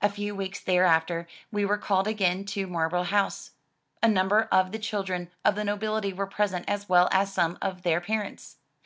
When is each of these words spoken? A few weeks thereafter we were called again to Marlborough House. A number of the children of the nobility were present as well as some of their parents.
A 0.00 0.08
few 0.08 0.34
weeks 0.34 0.58
thereafter 0.58 1.28
we 1.52 1.66
were 1.66 1.76
called 1.76 2.08
again 2.08 2.46
to 2.46 2.66
Marlborough 2.66 3.02
House. 3.02 3.50
A 4.02 4.08
number 4.08 4.48
of 4.50 4.72
the 4.72 4.78
children 4.78 5.30
of 5.44 5.54
the 5.54 5.64
nobility 5.64 6.14
were 6.14 6.26
present 6.26 6.64
as 6.66 6.88
well 6.88 7.10
as 7.12 7.34
some 7.34 7.58
of 7.60 7.82
their 7.82 8.00
parents. 8.00 8.56